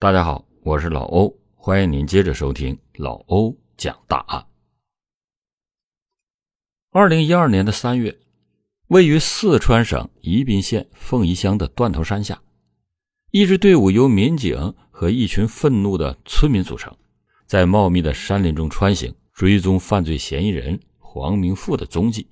[0.00, 4.46] 大家好，我是老欧，欢迎您接着收听老欧讲大案。
[6.92, 8.16] 二零一二年的三月，
[8.86, 12.40] 位于四川省宜宾县凤仪乡的断头山下，
[13.32, 16.96] 一支队伍由民警和一群愤怒的村民组成，
[17.44, 22.28] 在茂密的山林中穿行，追踪犯罪嫌疑人黄明富的踪迹。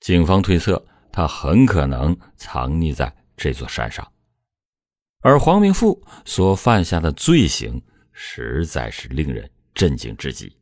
[0.00, 4.10] 警方推测，他很可能藏匿在这座山上。
[5.22, 7.80] 而黄明富所犯下的罪行
[8.12, 10.54] 实在是令人震惊至极。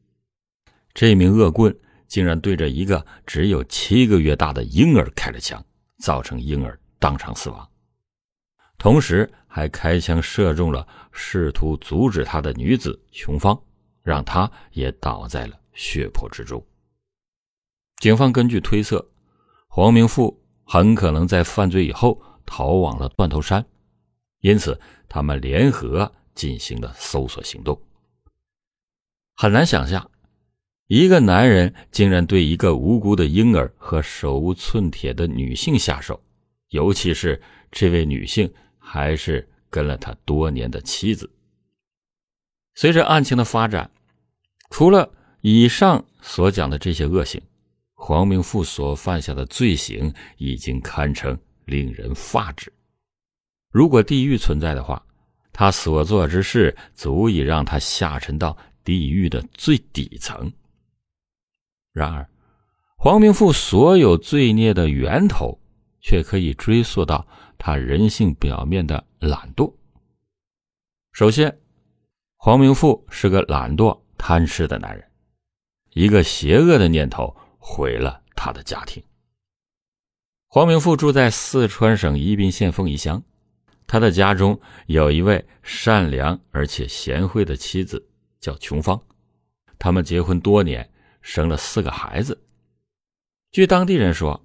[0.92, 1.74] 这名恶棍
[2.06, 5.64] 竟然对着一个只有七个月大的婴儿开了枪，
[5.98, 7.66] 造成婴儿当场死亡，
[8.76, 13.58] 同时还开枪射中了试图阻止他的女子琼芳，
[14.02, 16.62] 让她也倒在了血泊之中。
[17.96, 19.10] 警方根据推测，
[19.68, 23.64] 黄明富很可能在犯罪以后逃往了断头山。
[24.40, 27.80] 因此，他们联合进行了搜索行动。
[29.36, 30.10] 很难想象，
[30.86, 36.22] 一个男人竟然对一个无辜的婴儿和手无寸铁的女性下手，
[36.68, 41.30] 尤其是这位女性还是跟了他多年的妻子。
[42.74, 43.90] 随着案情的发展，
[44.70, 47.40] 除了以上所讲的这些恶行，
[47.94, 52.72] 黄明富所犯下的罪行已经堪称令人发指。
[53.70, 55.00] 如果地狱存在的话，
[55.52, 60.52] 他所做之事足以让他下沉到地狱的最底层。
[61.92, 62.28] 然而，
[62.96, 65.60] 黄明富所有罪孽的源头，
[66.00, 67.26] 却可以追溯到
[67.58, 69.72] 他人性表面的懒惰。
[71.12, 71.60] 首先，
[72.36, 75.04] 黄明富是个懒惰贪吃的男人，
[75.90, 79.02] 一个邪恶的念头毁了他的家庭。
[80.48, 83.22] 黄明富住在四川省宜宾县凤仪乡。
[83.90, 88.00] 他的家中有一位善良而且贤惠的妻子，
[88.38, 89.02] 叫琼芳。
[89.80, 90.88] 他们结婚多年，
[91.22, 92.40] 生了四个孩子。
[93.50, 94.40] 据当地人说，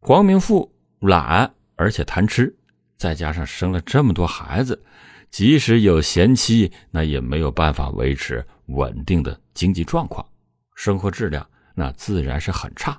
[0.00, 2.56] 黄明富懒而且贪吃，
[2.96, 4.82] 再加上生了这么多孩子，
[5.30, 10.26] 即使有贤妻，那也没有办法维持稳定的经济状况，
[10.74, 12.98] 生活质量那自然是很差。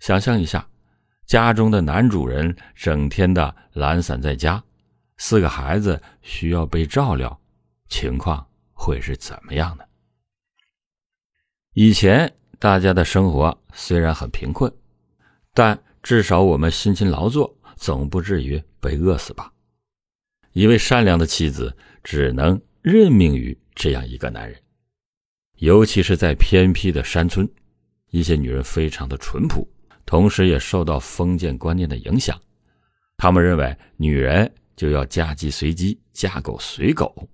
[0.00, 0.66] 想象一下。
[1.32, 4.62] 家中的男主人整天的懒散在家，
[5.16, 7.40] 四个孩子需要被照料，
[7.88, 9.88] 情况会是怎么样的？
[11.72, 14.70] 以前大家的生活虽然很贫困，
[15.54, 19.50] 但至少我们辛勤劳作，总不至于被饿死吧？
[20.52, 24.60] 一位善良的妻子只能任命于这样一个男人，
[25.56, 27.50] 尤其是在偏僻的山村，
[28.10, 29.66] 一些女人非常的淳朴。
[30.12, 32.38] 同时也受到封建观念的影响，
[33.16, 37.26] 他们认为女人就要嫁鸡随鸡，嫁狗随狗。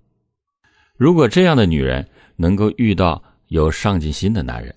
[0.95, 4.73] 如果这样的女人能够遇到有上进心的男人，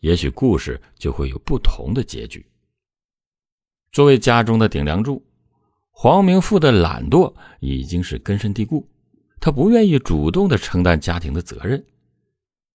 [0.00, 2.44] 也许故事就会有不同的结局。
[3.90, 5.24] 作为家中的顶梁柱，
[5.92, 8.86] 黄明富的懒惰已经是根深蒂固，
[9.40, 11.82] 他不愿意主动的承担家庭的责任。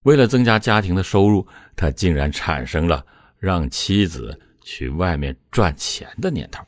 [0.02, 1.46] 为了增加家庭的收入，
[1.76, 3.06] 他竟然产生了
[3.38, 4.36] 让妻子。
[4.66, 6.62] 去外面赚钱的念头。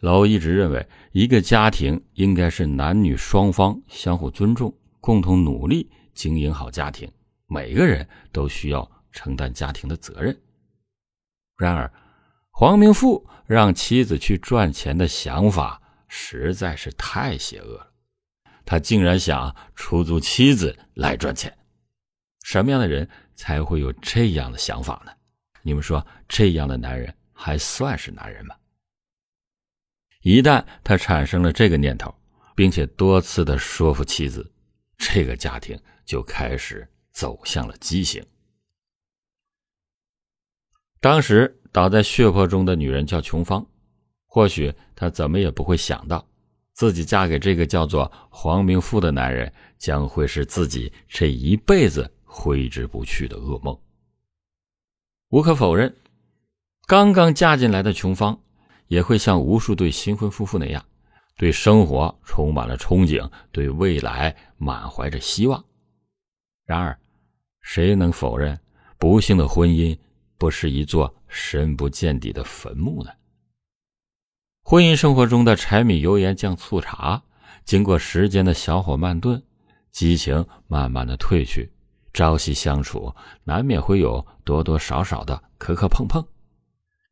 [0.00, 7.10] 老欧一直认为，一个家庭应该是男女双方相互尊重，共同努力经营好家庭，
[7.46, 10.36] 每个人都需要承担家庭的责任。
[11.56, 11.90] 然而，
[12.50, 17.92] 黄明富让妻子去赚钱的想法实在是太邪恶了。
[18.66, 21.56] 他竟然想出租妻子来赚钱，
[22.42, 25.12] 什么样的人才会有这样的想法呢？
[25.66, 28.54] 你们说这样的男人还算是男人吗？
[30.20, 32.14] 一旦他产生了这个念头，
[32.54, 34.52] 并且多次的说服妻子，
[34.98, 38.22] 这个家庭就开始走向了畸形。
[41.00, 43.66] 当时倒在血泊中的女人叫琼芳，
[44.26, 46.26] 或许她怎么也不会想到，
[46.74, 53.78] 自己嫁给这个叫做黄明富的男人，将会是自己这一辈子挥之不去的噩梦。
[55.34, 55.92] 无可否认，
[56.86, 58.38] 刚刚嫁进来的琼芳
[58.86, 60.84] 也会像无数对新婚夫妇那样，
[61.36, 65.64] 对生活充满了憧憬，对未来满怀着希望。
[66.64, 66.96] 然而，
[67.62, 68.56] 谁能否认
[68.96, 69.98] 不幸的婚姻
[70.38, 73.10] 不是一座深不见底的坟墓呢？
[74.62, 77.20] 婚姻生活中的柴米油盐酱醋茶，
[77.64, 79.42] 经过时间的小火慢炖，
[79.90, 81.72] 激情慢慢的褪去。
[82.14, 86.24] 朝夕相处，难免会有多多少少的磕磕碰碰。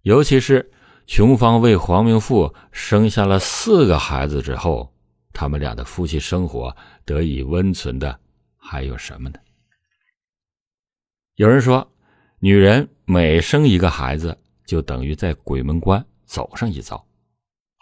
[0.03, 0.73] 尤其是
[1.07, 4.95] 琼芳为黄明富生下了四个孩子之后，
[5.33, 8.19] 他们俩的夫妻生活得以温存的
[8.57, 9.39] 还有什么呢？
[11.35, 11.87] 有人说，
[12.39, 17.05] 女人每生一个孩子，就等于在鬼门关走上一遭。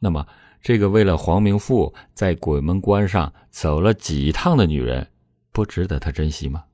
[0.00, 0.26] 那么，
[0.62, 5.06] 这个为了黄明富在鬼门关上走了几趟的女人，
[5.52, 6.64] 不值得他珍惜吗？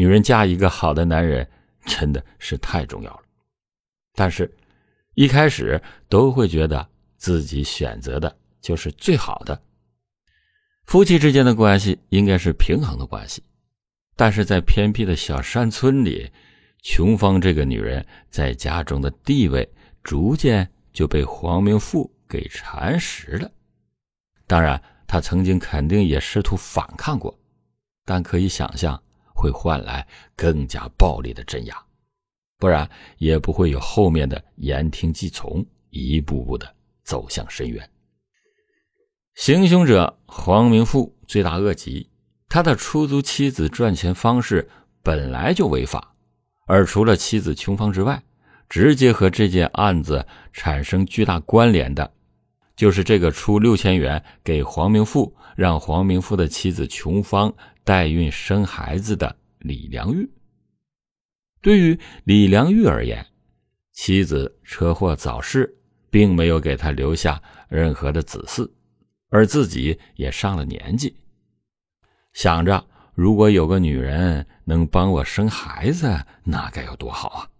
[0.00, 1.46] 女人嫁一个好的男人，
[1.84, 3.22] 真的是太重要了。
[4.14, 4.50] 但是，
[5.12, 6.88] 一开始都会觉得
[7.18, 9.60] 自己选择的就是最好的。
[10.86, 13.42] 夫妻之间的关系应该是平衡的关系。
[14.16, 16.32] 但是在偏僻的小山村里，
[16.80, 19.70] 琼芳这个女人在家中的地位
[20.02, 23.50] 逐渐就被黄明富给蚕食了。
[24.46, 27.38] 当然，她曾经肯定也试图反抗过，
[28.06, 28.98] 但可以想象
[29.40, 30.06] 会换来
[30.36, 31.74] 更加暴力的镇压，
[32.58, 37.90] 不然也不会有后面的言听计从，一步步的走向深渊。
[39.34, 42.10] 行凶者黄明富罪大恶极。
[42.52, 44.68] 他的出租妻子赚钱方式
[45.04, 46.14] 本来就违法，
[46.66, 48.20] 而除了妻子琼芳之外，
[48.68, 52.12] 直接和这件案子产生巨大关联的，
[52.80, 57.54] 就是这个出六千元给黄明富，让黄明富的妻子琼芳
[57.84, 60.26] 代孕生孩子的李良玉。
[61.60, 63.26] 对于李良玉而言，
[63.92, 65.76] 妻子车祸早逝，
[66.08, 67.38] 并没有给他留下
[67.68, 68.66] 任何的子嗣，
[69.28, 71.14] 而自己也上了年纪。
[72.32, 72.82] 想着，
[73.12, 77.50] 如果有个女人能帮我生孩子，那该有多好啊！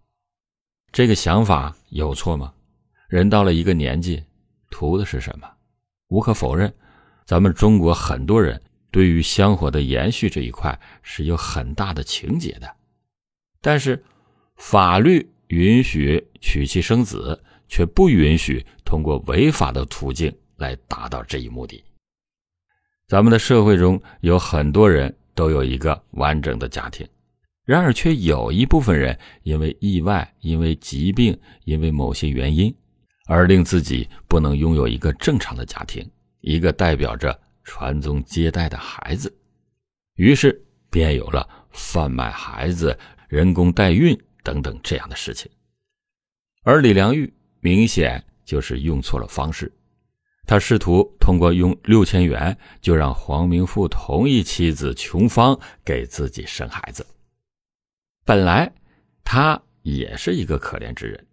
[0.91, 2.55] 这个想法有错吗？
[3.07, 4.25] 人到了一个年纪，
[4.71, 5.47] 图的是什么？
[6.09, 6.73] 无可否认，
[7.27, 12.69] 咱们中国很多人对于香火的延续这一块是有很大的情结的。
[13.61, 14.03] 但是，
[14.57, 21.85] 法律允许娶妻生子，却不允许通过违法的途径来达到这一目的。
[23.07, 27.07] 咱们的社会中有很多人都有一个完整的家庭，
[27.65, 32.75] 然而却有一部分人因为意外、因为疾病、因为某些原因，
[33.31, 36.05] 而令自己不能拥有一个正常的家庭，
[36.41, 39.33] 一个代表着传宗接代的孩子，
[40.17, 40.61] 于是
[40.91, 42.99] 便有了贩卖孩子、
[43.29, 45.49] 人工代孕等等这样的事情。
[46.65, 49.73] 而李良玉明显就是用错了方式。
[50.45, 57.07] 他试图通过用六千元就让黄明富同意妻子琼芳给自己生孩子。
[58.25, 58.73] 本来
[59.23, 61.25] 他也是一个可怜之人，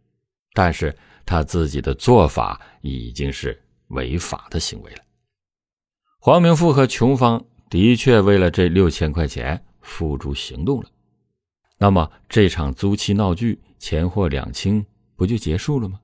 [0.53, 0.95] 但是
[1.27, 5.01] 他自己的做法已经是违法的行为了。
[6.19, 10.89] 黄明富和琼芳的确为了这六千块钱付诸行动了，
[11.77, 14.83] 那么这场租妻闹剧钱货两清
[15.15, 15.99] 不就结束了吗？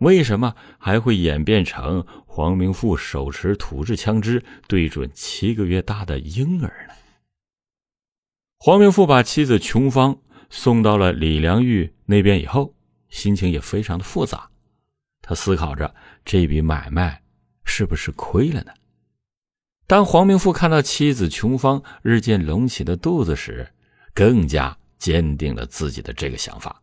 [0.00, 6.94] 为什么还会演变成黄明富手持土制枪支对准七个月大的婴儿呢？
[8.58, 10.18] 黄明富把妻子琼芳
[10.50, 12.74] 送到了李良玉那边以后，
[13.08, 14.50] 心情也非常的复杂。
[15.26, 15.92] 他思考着
[16.24, 17.20] 这笔买卖
[17.64, 18.72] 是不是亏了呢？
[19.88, 23.72] 当黄明富看到妻子琼芳日渐隆起的肚子时，
[24.14, 26.80] 更加坚定了自己的这个想法。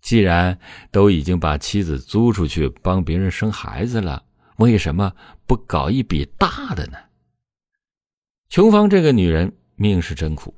[0.00, 0.58] 既然
[0.90, 4.24] 都已经把妻子租出去帮别人生孩子了，
[4.56, 5.12] 为什么
[5.46, 6.98] 不搞一笔大的呢？
[8.48, 10.57] 琼芳这个女人命是真苦，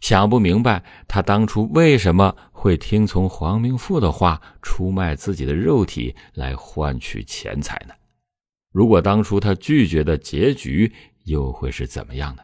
[0.00, 7.94] 想不明白他当初为什么会听从黄明富的话，出卖自己的肉体来换取钱财呢？
[8.72, 10.92] 如果当初他拒绝的结局
[11.24, 12.42] 又会是怎么样呢？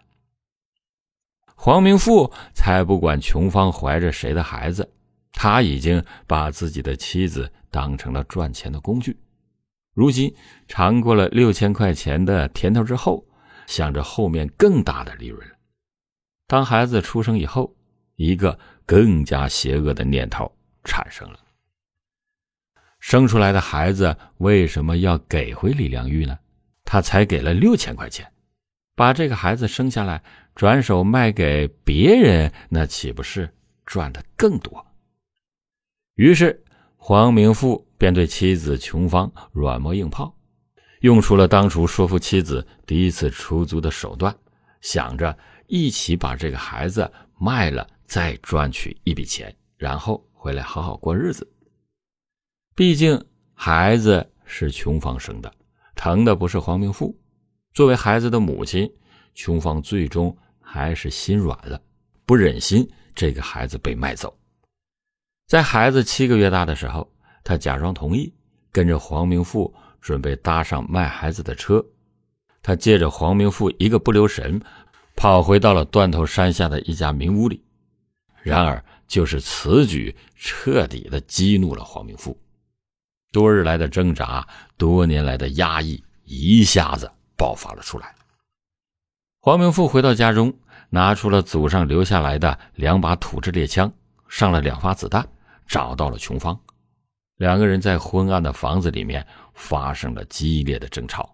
[1.54, 4.92] 黄明富才不管琼芳怀着谁的孩子。
[5.35, 9.16] 他已经把自己的妻子当成了赚钱的工具，
[9.94, 10.32] 如今
[10.68, 13.25] 尝过了六千块钱的甜头之后，
[13.66, 15.51] 想着后面更大的利润。
[16.52, 17.75] 当孩子出生以后，
[18.16, 20.54] 一个更加邪恶的念头
[20.85, 21.38] 产生了：
[23.00, 26.38] 生出来的孩子为什么要给回李良玉呢？
[26.85, 28.30] 他才给了六千块钱，
[28.94, 30.23] 把这个孩子生下来，
[30.54, 33.49] 转手卖给别人，那岂不是
[33.87, 34.87] 赚的更多？
[36.16, 36.62] 于是，
[36.99, 40.37] 黄明富便对妻子琼芳软磨硬泡，
[41.00, 44.37] 用出了当初说服妻子第一次出租的手段，
[44.82, 45.35] 想着
[45.73, 51.50] 一起把这个孩子卖了，再赚取一笔钱，然后回来好好过日子。
[52.75, 53.19] 毕竟
[53.55, 55.50] 孩子是琼芳生的，
[55.95, 57.19] 疼的不是黄明富。
[57.73, 58.87] 作为孩子的母亲，
[59.35, 61.81] 琼芳最终还是心软了，
[62.26, 64.38] 不忍心这个孩子被卖走。
[65.47, 67.11] 在孩子七个月大的时候，
[67.43, 68.31] 他假装同意，
[68.71, 71.83] 跟着黄明富准备搭上卖孩子的车。
[72.64, 74.62] 他借着黄明富一个不留神，
[75.23, 77.62] 跑回到了断头山下的一家民屋里。
[78.43, 82.37] 然而，就是此举彻底的激怒了黄明富，
[83.31, 84.45] 多日来的挣扎，
[84.76, 88.12] 多年来的压抑，一下子爆发了出来。
[89.38, 90.52] 黄明富回到家中，
[90.91, 93.93] 拿出了祖上留下来的两把土制猎枪，
[94.26, 95.25] 上了两发子弹，
[95.69, 96.61] 找到了琼芳。
[97.37, 99.25] 两个人在昏暗的房子里面
[99.55, 101.33] 发生了激烈的争吵。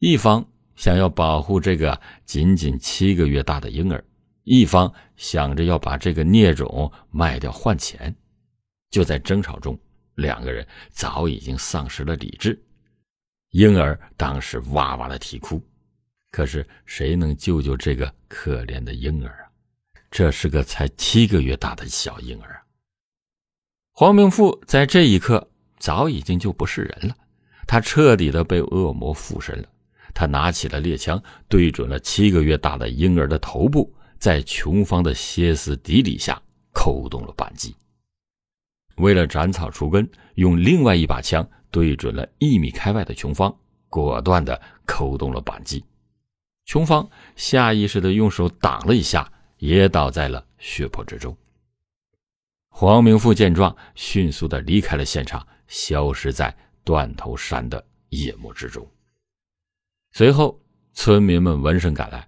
[0.00, 0.44] 一方
[0.78, 4.02] 想要保护这个仅仅七个月大的婴儿，
[4.44, 8.14] 一方想着要把这个孽种卖掉换钱。
[8.88, 9.76] 就在争吵中，
[10.14, 12.56] 两个人早已经丧失了理智。
[13.50, 15.60] 婴儿当时哇哇的啼哭，
[16.30, 19.50] 可是谁能救救这个可怜的婴儿啊？
[20.12, 22.62] 这是个才七个月大的小婴儿啊！
[23.90, 27.16] 黄明富在这一刻早已经就不是人了，
[27.66, 29.68] 他彻底的被恶魔附身了。
[30.18, 37.72] 他拿起了猎枪，对准了七个月大的婴儿的头部，在琼芳的歇斯底里下扣动了扳机。
[38.96, 43.56] 为了斩草除根，用另外一把枪对准了一米开外的琼芳，
[43.88, 45.84] 果断的扣动了扳机。
[46.64, 51.36] 琼芳下意识的用手挡了一下，也倒在了血泊之中。
[52.70, 58.84] 黄明富见状，迅速的离开了现场，消失在断头山的夜幕之中。
[60.12, 60.60] 随后，
[60.92, 62.26] 村民们闻声赶来，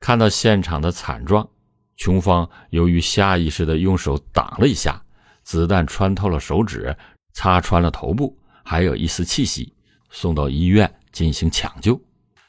[0.00, 1.48] 看到现场的惨状，
[1.96, 5.00] 琼芳由于下意识的用手挡了一下，
[5.42, 6.96] 子弹穿透了手指，
[7.32, 9.72] 擦穿了头部，还有一丝气息，
[10.10, 12.00] 送到医院进行抢救，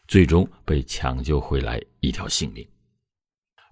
[0.07, 2.67] 最终被抢救回来一条性命。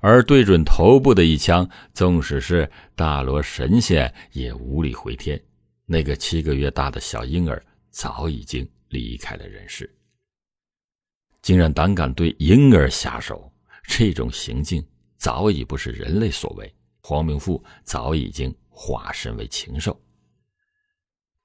[0.01, 5.41] 而对准头部的一枪，纵使是大罗神仙也无力回天。
[5.85, 9.93] 那个七个月大的小婴儿早已经离开了人世。
[11.49, 13.51] 竟然胆敢对婴儿下手，
[13.81, 14.87] 这种行径
[15.17, 16.71] 早已不是人类所为。
[17.01, 19.99] 黄明富早已经化身为禽兽。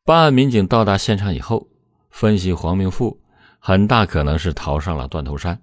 [0.04, 1.66] 办案民警到达现场以后，
[2.10, 3.18] 分析黄明富
[3.58, 5.58] 很大可能是逃上了断头山。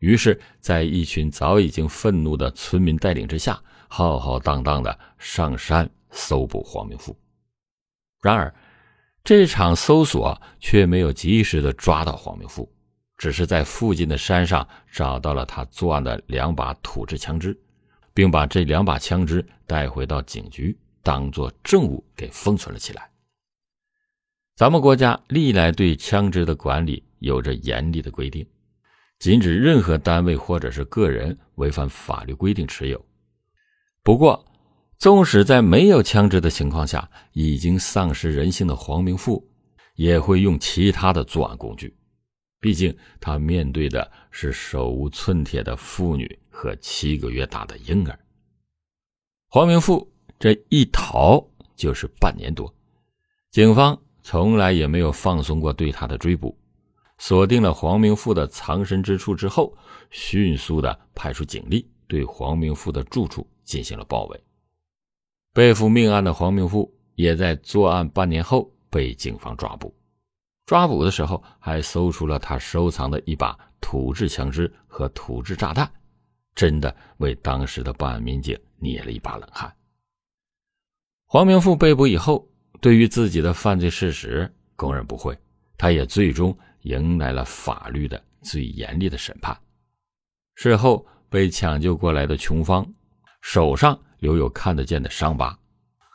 [0.00, 3.58] 于是，在一群早已经愤怒的村民带领之下，
[3.88, 7.18] 浩浩荡荡的上山搜捕黄明富。
[8.20, 8.54] 然而，
[9.24, 12.70] 这场搜索却没有及时的抓到黄明富，
[13.20, 17.54] 只是在附近的山上找到了他作案的两把土制枪支，
[18.14, 23.10] 并把这两把枪支带回到警局，当做证物给封存了起来。
[24.56, 28.46] 咱们国家历来对枪支的管理有着严厉的规定。
[29.18, 33.04] 禁止任何单位或者是个人违反法律规定持有。
[34.02, 34.42] 不过，
[34.96, 39.46] 纵使在没有枪支的情况下，已经丧失人性的黄明富
[39.96, 41.94] 也会用其他的作案工具。
[42.60, 48.18] 毕竟，他面对的是手无寸铁的妇女和七个月大的婴儿。
[49.48, 52.72] 黄明富这一逃就是半年多，
[53.50, 56.56] 警方从来也没有放松过对他的追捕。
[57.16, 59.76] 锁定了黄明富的藏身之处之后，
[60.10, 64.44] 迅速的派出警力对黄明富的住处进行了包围。
[65.52, 69.94] 背负命案的黄明富也在作案半年后被警方抓捕。
[70.70, 75.90] 抓捕的时候还搜出了他收藏的一把土制枪支和土制炸弹，
[76.54, 79.74] 真的为当时的办案民警捏了一把冷汗。
[81.26, 82.48] 黄明富被捕以后，
[82.80, 85.36] 对于自己的犯罪事实供认不讳，
[85.76, 86.56] 他也最终。
[86.82, 89.54] 迎来了法律的最严厉的审判。
[90.54, 92.86] 事后被抢救过来的琼芳，
[93.42, 95.58] 手上留有看得见的伤疤，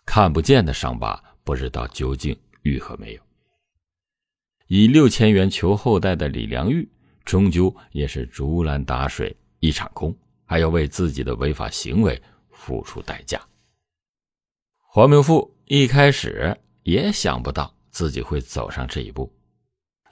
[0.06, 3.25] 看不见的伤疤不知道究竟愈合没有。
[4.68, 6.88] 以六千元求后代的李良玉，
[7.24, 13.40] 终究也是竹篮打水一场空，还要为自己的违法行为付出代价。
[14.80, 19.32] 黄明富一开始也想不到自己会走上这一步。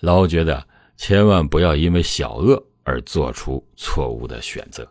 [0.02, 0.68] 老觉得
[0.98, 4.88] 千万不要因为小恶而做出错误的选择。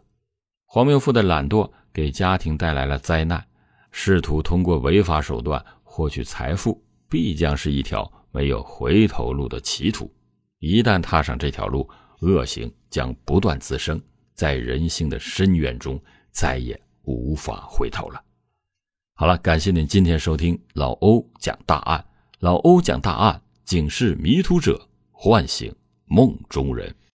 [0.64, 3.46] 黄明富的懒惰给家庭带来了灾难，
[3.90, 10.12] 试图通过违法手段获取财富，必将是一条没有回头路的歧途。
[10.58, 11.88] 一旦踏上这条路，
[12.20, 14.02] 恶行将不断滋生，
[14.34, 18.20] 在人性的深渊中再也无法回头了。
[19.14, 22.04] 好了，感谢您今天收听老欧讲大案，
[22.40, 24.88] 老欧讲大案，警示迷途者。
[25.24, 25.72] 唤醒
[26.06, 26.92] 梦中人。